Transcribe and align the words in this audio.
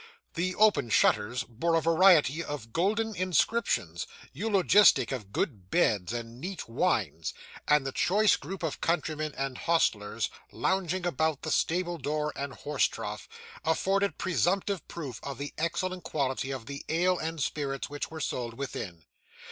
The 0.33 0.55
open 0.55 0.89
shutters 0.89 1.43
bore 1.43 1.75
a 1.75 1.81
variety 1.81 2.43
of 2.43 2.73
golden 2.73 3.13
inscriptions, 3.15 4.07
eulogistic 4.33 5.11
of 5.11 5.31
good 5.31 5.69
beds 5.69 6.11
and 6.11 6.41
neat 6.41 6.67
wines; 6.67 7.35
and 7.67 7.85
the 7.85 7.91
choice 7.91 8.35
group 8.35 8.63
of 8.63 8.81
countrymen 8.81 9.35
and 9.37 9.59
hostlers 9.59 10.31
lounging 10.51 11.05
about 11.05 11.43
the 11.43 11.51
stable 11.51 11.99
door 11.99 12.33
and 12.35 12.51
horse 12.51 12.87
trough, 12.87 13.29
afforded 13.63 14.17
presumptive 14.17 14.87
proof 14.87 15.19
of 15.21 15.37
the 15.37 15.53
excellent 15.59 16.03
quality 16.03 16.49
of 16.49 16.65
the 16.65 16.83
ale 16.89 17.19
and 17.19 17.39
spirits 17.43 17.87
which 17.87 18.09
were 18.09 18.19
sold 18.19 18.55
within. 18.55 19.03